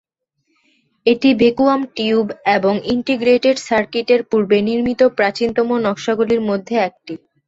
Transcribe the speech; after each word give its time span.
এটি 1.05 1.29
vacuum 1.35 1.81
tube 1.95 2.25
এবং 2.55 2.73
integrated 2.93 3.57
সার্কিটের 3.67 4.21
পূর্বে 4.29 4.57
নির্মিত 4.67 5.01
প্রাচীনতম 5.17 5.69
নকশাগুলির 5.85 6.41
মধ্যে 6.49 6.75
একটি। 6.87 7.13